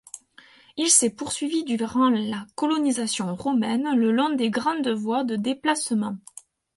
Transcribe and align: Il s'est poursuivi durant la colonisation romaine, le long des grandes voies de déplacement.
Il 0.77 0.89
s'est 0.89 1.11
poursuivi 1.11 1.63
durant 1.63 2.09
la 2.09 2.47
colonisation 2.55 3.35
romaine, 3.35 3.93
le 3.95 4.11
long 4.11 4.29
des 4.31 4.49
grandes 4.49 4.87
voies 4.89 5.23
de 5.23 5.35
déplacement. 5.35 6.17